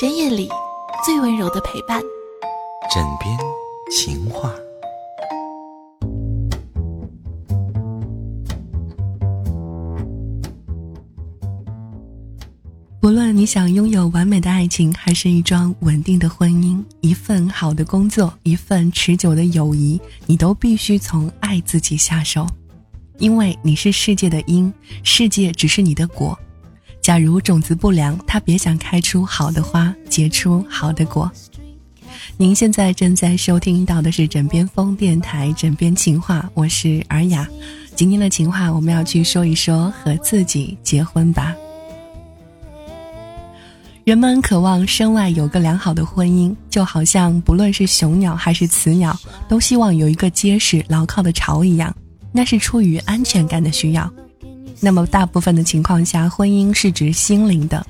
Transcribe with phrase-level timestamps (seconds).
[0.00, 0.48] 深夜里
[1.04, 2.00] 最温柔的陪伴，
[2.90, 3.38] 枕边
[3.90, 4.50] 情话。
[13.02, 22.46] 无论你想拥有完美的爱情，还是一桩稳定的婚姻，一份好的工作，一份持久的友谊，你都必须从爱自己下手，
[23.18, 24.72] 因为你是世界的因，
[25.02, 26.38] 世界只是你的果。
[27.02, 31.28] 假如种子不良，它别想开出好的花，结出好的果。
[32.36, 37.44] 您现在正在收听到的是枕边风电台枕边情话，我是尔雅。
[37.96, 41.52] 今天的情话，我们要去说一说和自己结婚吧。
[44.04, 51.92] 人们渴望身外有个良好的婚姻，就好像不论是雄鸟还是雌鸟，都希望有一个结实牢靠的巢一样，
[52.30, 54.08] 那是出于安全感的需要。
[54.84, 57.86] 那么，大部分的情况下，婚姻是指心灵的。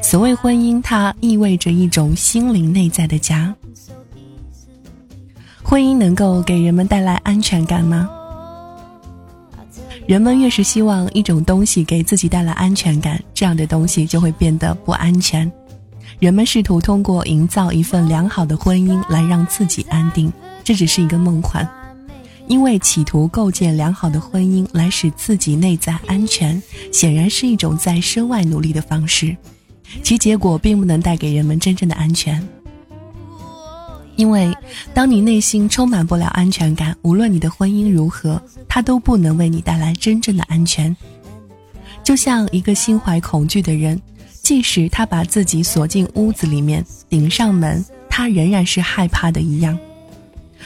[0.00, 3.54] 所谓婚姻，它意味着一种心灵内在的家。
[5.62, 8.08] 婚姻能够给人们带来安全感吗？
[10.06, 15.50] 人们越是希望一种东西给自己带来安全感，这样的东西就会变得不安全。
[16.18, 20.32] 人们试图通过营造一份良好的婚姻来让自己安定，
[20.64, 21.68] 这只是一个梦幻。
[22.48, 29.36] 因为企图构建良好的婚姻来使自己内在安全，显然是一种在身外努力的方式，
[30.02, 32.46] 其结果并不能带给人们真正的安全。
[34.14, 34.56] 因为
[34.94, 40.96] 当你内心充满不了安全感，无论你的婚姻如何，它都不能为你带来真正的安全。
[42.02, 44.00] 就像一个心怀恐惧的人，
[44.40, 49.76] 即使他把自己锁进屋子里面，顶上门，他仍然是害怕的一样。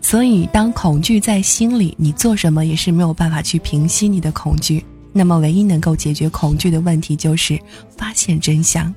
[0.00, 4.84] 所以，当恐惧在心里，你做什么也是没有办法去平息你的恐惧。
[5.12, 7.58] 那么，唯一能够解决恐惧的问题，就是
[7.96, 8.92] 发现真相。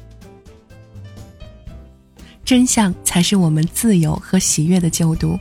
[2.46, 5.38] 真相才是我们自由和喜悦的救毒。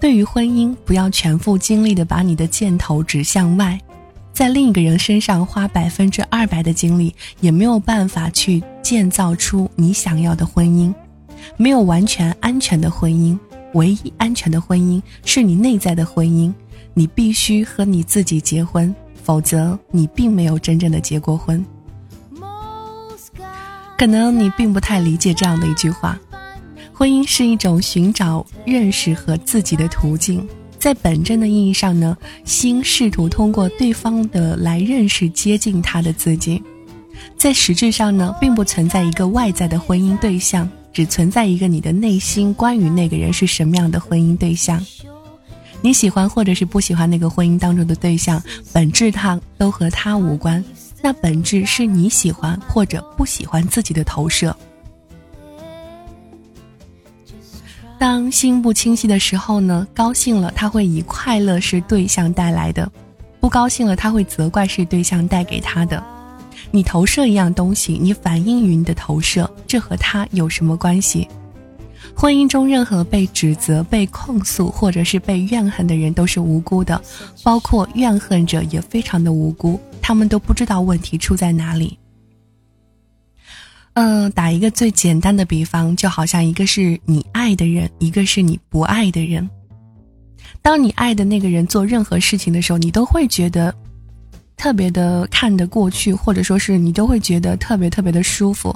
[0.00, 3.78] 对于婚姻，不要全副精力的把你的箭头指向外，
[4.32, 10.92] 在另一个人身上花百分之二百的精力，也没有办法去建造出你想要的婚姻。
[11.56, 13.36] 没有完全安全的婚姻。
[13.74, 16.52] 唯一安全的婚姻是你内在的婚姻，
[16.94, 21.64] 你必须和你自己结婚，否则你并没有真正的结过婚。
[23.98, 26.18] 可能你并不太理解这样的一句话：
[26.92, 30.46] 婚姻是一种寻找认识和自己的途径，
[30.78, 36.60] 在本真的意义上呢，心试图通过对方的来认识接近他的自己，
[37.36, 40.68] 在实质上呢，并不存在一个外在的婚姻对象。
[40.92, 44.84] 只存在一个你的内心，关于那个人是什么样的婚姻对象，
[45.80, 48.42] 你喜欢或者是不喜欢那个婚姻当中的对象，
[48.72, 50.62] 本质上都和他无关。
[51.00, 54.54] 那本质是你喜欢或者不喜欢自己的投射。
[57.98, 62.90] 当心不清晰的时候呢，高兴了他会以快乐是对象带来的，
[63.40, 66.02] 不高兴了他会责怪是对象带给他的。
[66.74, 71.28] 你投射一样东西，你反映于你的投射，这和他有什么关系？
[72.16, 77.00] 婚姻中任何被指责、被控诉或者是被怨恨的人都是无辜的，
[77.42, 81.98] 包括怨恨者也非常的无辜，他们都不知道问题出在哪里。
[83.92, 89.48] 嗯，打一个最简单的比方，就好像一个是你爱的人，一个是你不爱的人。
[90.62, 93.74] 当你爱的那个人做任何事情的时候，你都会觉得。
[94.62, 98.72] 特别的看得过去，或者说是你都会觉得特别特别的舒服。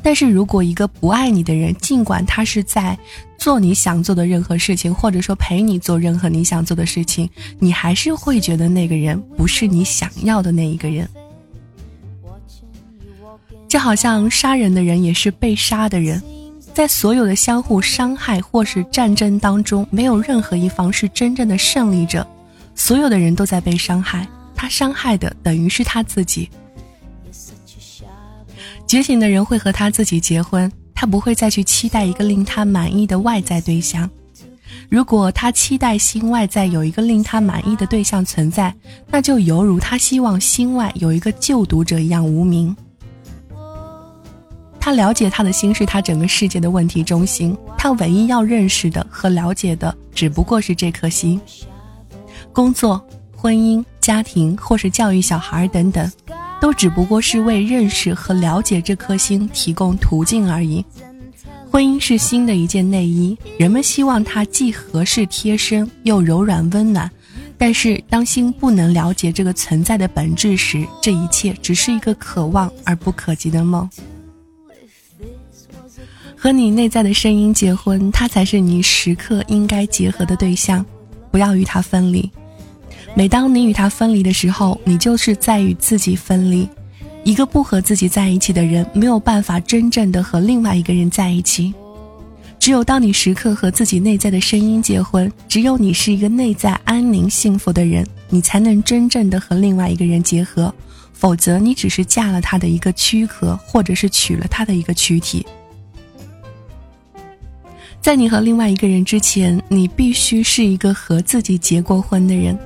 [0.00, 2.96] 但是如果一个不爱你的人，尽管他是在
[3.36, 7.28] 做你想做的任何事情，或者说陪你做任何你想做的事情，
[7.58, 11.08] 你还是会觉得那个人不是你想要的那一个人。
[13.66, 16.22] 就好像杀人的人也是被杀的人，
[16.72, 22.24] 在所有的相互伤害或是战争当中，没有任何一方是真正的胜利者，
[22.76, 24.24] 所有的人都在被伤害。
[24.64, 26.48] 他伤害的等于是他自己。
[28.86, 34.08] 觉醒的人会和他自己结婚，他不会再去期待一个令他满意的外在对象。
[34.88, 38.74] 如果他期待心外在有一个令他满意的对象存在，
[39.10, 42.74] 那就犹如他希望心外有一个救读者一样无名。
[44.80, 51.38] 他了解他的心是他整个世界的问题中心，他唯一要认识的和了解的只不过是这颗心。
[52.50, 53.06] 工作。
[53.44, 56.10] 婚姻、家庭或是教育小孩等等，
[56.62, 60.82] 都只不过是为认识和了解这颗心提供途径而已。
[61.70, 67.10] 婚姻是心的一件内衣，人们希望它既合适贴身又柔软温暖。
[67.58, 73.86] 但是，当心不能了解这个存在的本质时，这一切只是一个可望而不可及的梦。
[76.34, 80.82] 和你内在的声音结婚，他才是你时刻应该结合的对象，
[81.30, 82.30] 不要与他分离。
[83.16, 86.68] 每当你与他分离的时候，你就是在与自己分离。
[87.22, 91.72] 一个不和自己在一起的人，没有办法真正的和另外一个人在一起。
[92.58, 100.74] 只有当你时刻和自己内在的声音结婚，只有你是一个内在安宁幸福的人，你才能真正的和另外一个人结合。
[101.12, 105.46] 否则，你只是嫁了他的一个躯壳，或者是娶了他的一个躯体。
[108.00, 112.58] 在你和另外一个人之前，你必须是一个和自己结过婚的人，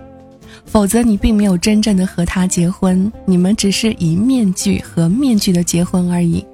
[0.70, 6.44] 否则你并没有真正的和他结婚，你们只是以面具和面具的结婚而已。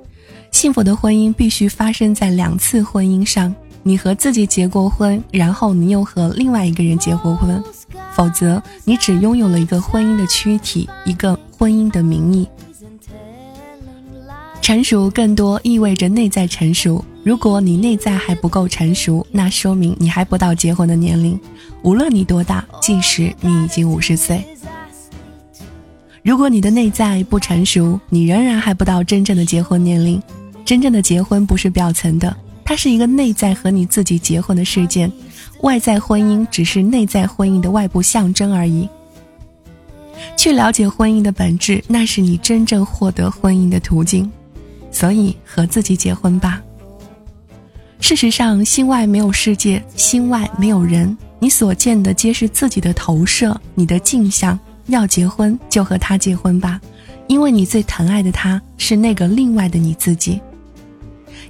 [0.51, 7.63] 幸福的婚姻必须发生在两次婚姻上，你和自己结过婚，然后你又和另外一个人结过婚，
[8.15, 11.39] 否则你只拥有了一个婚姻的躯体，一个。
[11.57, 12.47] 婚姻的名义，
[14.65, 17.05] 成熟更多意味着内在成熟。
[17.23, 21.39] 如果你内在还不够成熟，那说明你还不到结婚的年龄。
[21.83, 24.43] 无论你多大，即使你已经五十岁，
[26.23, 30.19] 如果你的内在不成熟，你仍然还不到真正的结婚年龄。
[30.65, 32.35] 真正的结婚不是表层的，
[32.65, 35.13] 它是一个内在和你自己结婚的事件，
[35.61, 38.89] 外在婚姻只是内在婚姻的外部象征而已。
[40.39, 44.33] 去了解婚姻的本质，那是你真正获得婚姻的途径。
[44.95, 46.63] 所以，和自己结婚吧。
[47.99, 54.57] 事实上，心外没有世界，心外没有人，你所见的皆是自己的投射，你的镜像。
[54.87, 56.79] 要结婚，就和他结婚吧，
[57.27, 60.39] 因为你最疼爱的他是那个另外的你自己。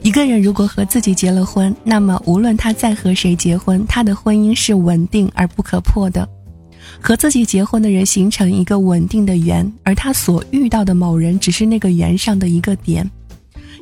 [0.02, 6.26] 一个人如果和自己结了婚，那么无论他再和谁结婚，他的婚姻是稳定而不可破的。
[7.00, 13.10] 和自己结婚的人形成一个稳定的圆，而他所遇到的某人只是那个圆上的一个点，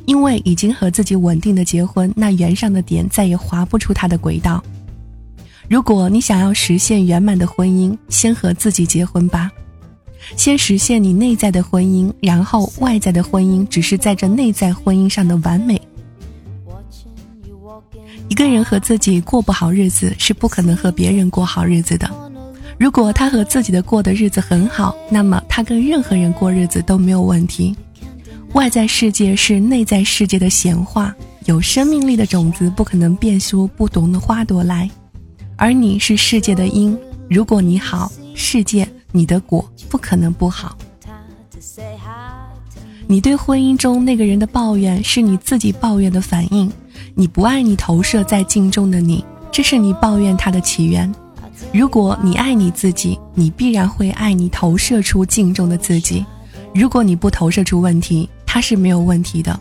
[0.07, 4.63] 因为已经和自己稳定的结婚，那圆上的点再也划不出他的轨道。
[5.69, 9.51] 如果你想要实现圆满的婚姻，先和自己结婚吧，
[10.37, 15.81] 先实现你内在的婚姻，然后外在的婚姻只是在这内在婚姻上的完美。
[18.29, 22.11] 一个人和自己过不好日子，是不可能和别人过好日子的。
[22.79, 27.77] 如果他和自己的过的日子很好，那么他跟任何人过日子都没有问题。
[28.55, 31.15] 外在世界是内在世界的显化，
[31.47, 34.89] 有生命力的种子不可能变出不同的花朵来，
[35.57, 36.97] 而你是世界的因。
[37.31, 40.77] 如果你好，世界你的果不可能不好。
[43.07, 46.71] 你对婚姻中那个人的抱怨是你自己抱怨的反应，
[47.15, 51.11] 你不爱你投射在镜中的你，这是你抱怨他的起源。
[51.73, 56.23] 如果你爱你自己，你必然会爱你投射出镜中的自己。
[56.75, 59.59] 如果你不投射出问题，他是没有问题的。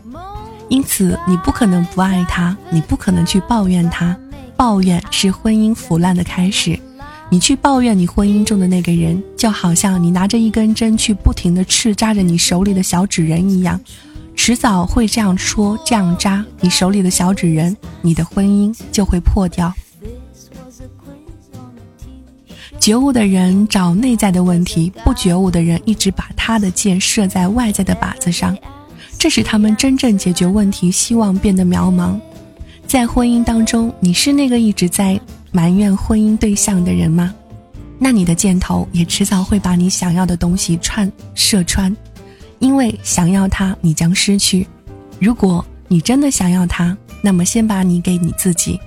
[0.68, 4.14] 因此，你不可能不爱他，你不可能去抱怨他。
[4.58, 6.78] 抱怨是婚姻腐烂的开始。
[7.30, 13.80] 你去抱怨你婚姻中的那个人，就好像你拿着一根针去不停地刺扎着你手里的小纸人一样，
[14.36, 19.74] 迟早会这样戳、这样扎你手里的小纸人，你的婚姻就会破掉。
[22.78, 28.58] 觉悟的人找内在的问题，不觉悟的人一直把他的箭射在外在的靶子上，
[29.22, 32.20] 这使他们真正解决问题希望变得渺茫。
[32.88, 37.32] 在婚姻当中，你是那个一直在埋怨婚姻对象的人吗？
[38.00, 41.96] 那你的箭头也迟早会把你想要的东西穿射穿，
[42.58, 44.66] 因为想要它，你将失去。
[45.20, 48.80] 如果你真的想要它，那么先把你给你自己。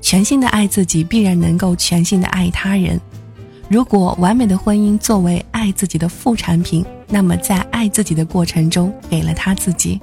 [0.00, 2.98] 全心的爱自己，必然能够全心的爱他人。
[3.68, 10.00] 如果完美的婚姻作为爱自己的副产品，那么在爱自己的过程中给了他自己。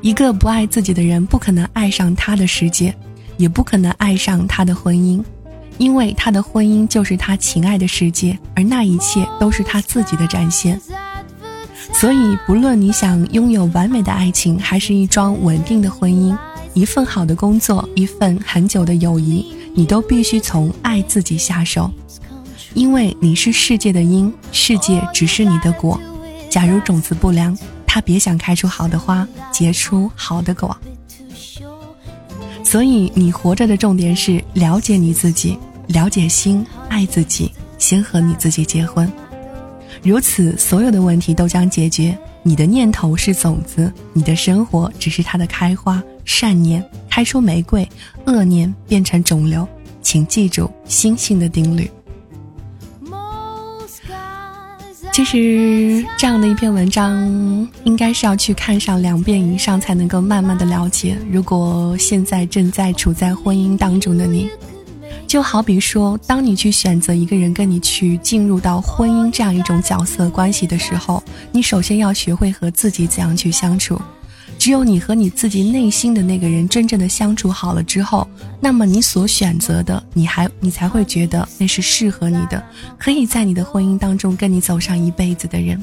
[0.00, 2.94] 一个不爱自己的人，不可能爱上他的世界，
[3.36, 5.22] 也不可能爱上他的婚姻，
[5.76, 10.80] 因为他的婚姻就是他情爱的世界，而那一切都是他自己的展现。
[11.92, 16.36] 所以，不论你想拥有完美的爱情，还是一桩稳定的婚姻。
[16.72, 21.90] 一份好的工作，一份很久的友谊，你都必须从爱自己下手，
[22.74, 26.00] 因为你是世界的因，世界只是你的果。
[26.48, 30.76] 假如种子不良，它别想开出好的花，结出好的果。
[32.64, 35.58] 所以，你活着的重点是了解你自己，
[35.88, 39.10] 了解心，爱自己，先和你自己结婚。
[40.02, 42.16] 如此，所有的问题都将解决。
[42.42, 46.02] 你的念头是种子，你的生活只是它的开花。
[46.24, 47.88] 善念开出玫瑰，
[48.26, 49.66] 恶念变成肿瘤。
[50.00, 51.90] 请记住星星的定律。
[55.12, 57.18] 其实这样的一篇文章，
[57.84, 61.18] 应该是要去看上两遍以上，才能够慢慢的了解。
[61.30, 64.48] 如果现在正在处在婚姻当中的你，
[65.30, 71.22] 就好比说，当你去选择一个人跟你去进入到婚姻这样一种角色关系的时候，
[71.52, 73.96] 你首先要学会和自己怎样去相处。
[74.58, 78.26] 只有你和你自己内心的那个人真正的相处好了之后，
[78.58, 82.60] 那么你所选择的，你还你才会觉得那是适合你的，
[82.98, 85.80] 可以在你的婚姻当中跟你走上一辈子的人。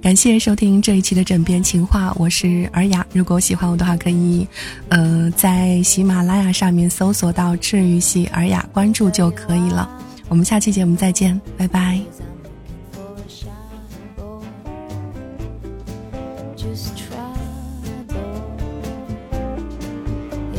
[0.00, 3.06] 感谢收听这一期的枕边情话，我是尔雅。
[3.12, 4.46] 如果喜欢我的话，可以，
[4.88, 9.88] 呃，在喜马拉雅上面搜索到“治愈系尔雅”，关注就可以了。
[10.28, 12.00] 我们下期节目再见，拜拜。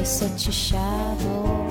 [0.03, 1.70] such a shadow